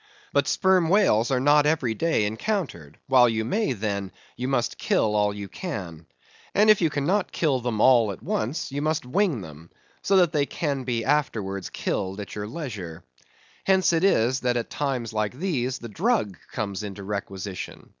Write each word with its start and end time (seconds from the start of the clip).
But 0.33 0.47
sperm 0.47 0.89
whales 0.89 1.29
are 1.29 1.39
not 1.39 1.67
every 1.67 1.93
day 1.93 2.25
encountered; 2.25 2.97
while 3.05 3.29
you 3.29 3.45
may, 3.45 3.73
then, 3.73 4.11
you 4.35 4.47
must 4.47 4.79
kill 4.79 5.15
all 5.15 5.31
you 5.31 5.47
can. 5.47 6.07
And 6.55 6.71
if 6.71 6.81
you 6.81 6.89
cannot 6.89 7.31
kill 7.31 7.59
them 7.59 7.79
all 7.79 8.11
at 8.11 8.23
once, 8.23 8.71
you 8.71 8.81
must 8.81 9.05
wing 9.05 9.41
them, 9.41 9.69
so 10.01 10.17
that 10.17 10.31
they 10.31 10.47
can 10.47 10.85
be 10.85 11.05
afterwards 11.05 11.69
killed 11.69 12.19
at 12.19 12.33
your 12.33 12.47
leisure. 12.47 13.03
Hence 13.63 13.93
it 13.93 14.03
is, 14.03 14.39
that 14.39 14.57
at 14.57 14.71
times 14.71 15.13
like 15.13 15.33
these 15.35 15.77
the 15.77 15.87
drugg, 15.87 16.35
comes 16.51 16.81
into 16.81 17.03
requisition. 17.03 17.89